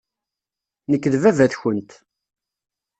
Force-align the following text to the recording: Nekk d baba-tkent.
Nekk 0.91 1.05
d 1.11 1.15
baba-tkent. 1.23 1.91